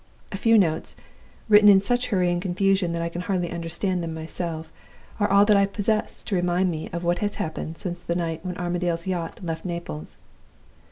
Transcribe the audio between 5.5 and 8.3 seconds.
I possess to remind me of what has happened since the